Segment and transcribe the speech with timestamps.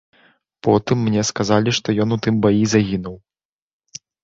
[0.67, 3.15] Потым мне сказалі, што ён у тым баі загінуў.